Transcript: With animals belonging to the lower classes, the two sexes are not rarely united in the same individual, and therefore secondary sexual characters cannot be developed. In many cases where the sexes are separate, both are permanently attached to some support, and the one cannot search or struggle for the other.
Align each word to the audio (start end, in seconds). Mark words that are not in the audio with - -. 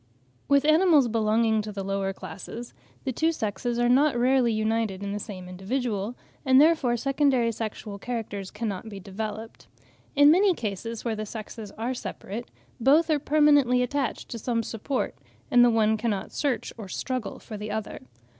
With 0.47 0.65
animals 0.65 1.07
belonging 1.07 1.61
to 1.61 1.71
the 1.71 1.83
lower 1.83 2.11
classes, 2.11 2.73
the 3.03 3.11
two 3.11 3.31
sexes 3.31 3.77
are 3.77 3.87
not 3.87 4.17
rarely 4.17 4.51
united 4.51 5.03
in 5.03 5.11
the 5.11 5.19
same 5.19 5.47
individual, 5.47 6.15
and 6.43 6.59
therefore 6.59 6.97
secondary 6.97 7.51
sexual 7.51 7.99
characters 7.99 8.49
cannot 8.49 8.89
be 8.89 8.99
developed. 8.99 9.67
In 10.15 10.31
many 10.31 10.55
cases 10.55 11.05
where 11.05 11.15
the 11.15 11.27
sexes 11.27 11.69
are 11.73 11.93
separate, 11.93 12.49
both 12.79 13.11
are 13.11 13.19
permanently 13.19 13.83
attached 13.83 14.27
to 14.29 14.39
some 14.39 14.63
support, 14.63 15.13
and 15.51 15.63
the 15.63 15.69
one 15.69 15.97
cannot 15.97 16.31
search 16.31 16.73
or 16.79 16.87
struggle 16.87 17.37
for 17.37 17.55
the 17.55 17.69
other. 17.69 17.99